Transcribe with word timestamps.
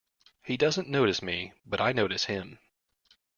He 0.41 0.57
doesn't 0.57 0.89
notice 0.89 1.21
me, 1.21 1.53
but 1.63 1.79
I 1.79 1.91
notice 1.91 2.25
him. 2.25 2.57